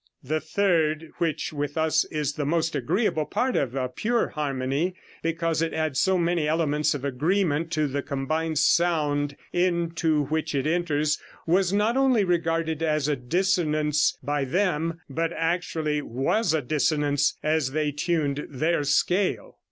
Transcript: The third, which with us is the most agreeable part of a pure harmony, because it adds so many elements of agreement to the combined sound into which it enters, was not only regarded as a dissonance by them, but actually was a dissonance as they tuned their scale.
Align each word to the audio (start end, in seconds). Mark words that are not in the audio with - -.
The 0.23 0.39
third, 0.39 1.11
which 1.19 1.53
with 1.53 1.77
us 1.77 2.05
is 2.05 2.33
the 2.33 2.43
most 2.43 2.75
agreeable 2.75 3.27
part 3.27 3.55
of 3.55 3.75
a 3.75 3.87
pure 3.87 4.29
harmony, 4.29 4.95
because 5.21 5.61
it 5.61 5.75
adds 5.75 5.99
so 5.99 6.17
many 6.17 6.47
elements 6.47 6.95
of 6.95 7.05
agreement 7.05 7.69
to 7.73 7.85
the 7.85 8.01
combined 8.01 8.57
sound 8.57 9.35
into 9.53 10.23
which 10.25 10.55
it 10.55 10.65
enters, 10.65 11.19
was 11.45 11.71
not 11.71 11.97
only 11.97 12.23
regarded 12.23 12.81
as 12.81 13.07
a 13.07 13.15
dissonance 13.15 14.17
by 14.23 14.43
them, 14.43 14.99
but 15.07 15.33
actually 15.33 16.01
was 16.01 16.51
a 16.55 16.63
dissonance 16.63 17.37
as 17.43 17.71
they 17.73 17.91
tuned 17.91 18.47
their 18.49 18.83
scale. 18.83 19.59